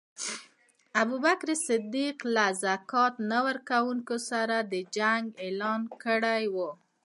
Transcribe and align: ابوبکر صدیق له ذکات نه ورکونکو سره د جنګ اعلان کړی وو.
ابوبکر 1.01 1.49
صدیق 1.67 2.17
له 2.35 2.45
ذکات 2.63 3.13
نه 3.31 3.39
ورکونکو 3.45 4.15
سره 4.29 4.57
د 4.71 4.73
جنګ 4.97 5.23
اعلان 5.43 5.81
کړی 6.03 6.43
وو. 6.55 6.69